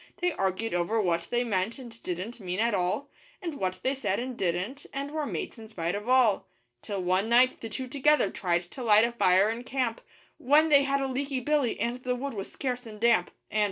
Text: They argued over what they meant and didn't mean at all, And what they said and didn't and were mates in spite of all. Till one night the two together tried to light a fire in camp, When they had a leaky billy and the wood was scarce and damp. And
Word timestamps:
They 0.19 0.31
argued 0.31 0.73
over 0.73 0.99
what 0.99 1.27
they 1.29 1.43
meant 1.43 1.77
and 1.77 2.01
didn't 2.01 2.39
mean 2.39 2.59
at 2.59 2.73
all, 2.73 3.11
And 3.39 3.59
what 3.59 3.81
they 3.83 3.93
said 3.93 4.19
and 4.19 4.35
didn't 4.35 4.87
and 4.93 5.11
were 5.11 5.27
mates 5.27 5.59
in 5.59 5.67
spite 5.67 5.93
of 5.93 6.09
all. 6.09 6.47
Till 6.81 7.03
one 7.03 7.29
night 7.29 7.61
the 7.61 7.69
two 7.69 7.85
together 7.87 8.31
tried 8.31 8.63
to 8.71 8.81
light 8.83 9.05
a 9.05 9.11
fire 9.11 9.51
in 9.51 9.63
camp, 9.63 10.01
When 10.39 10.69
they 10.69 10.85
had 10.85 11.01
a 11.01 11.07
leaky 11.07 11.39
billy 11.39 11.79
and 11.79 12.01
the 12.01 12.15
wood 12.15 12.33
was 12.33 12.51
scarce 12.51 12.87
and 12.87 12.99
damp. 12.99 13.29
And 13.51 13.59